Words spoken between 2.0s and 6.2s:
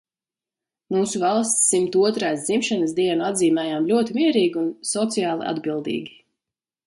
otrās dzimšanas dienu atzīmējām ļoti mierīgi un sociāli atbildīgi.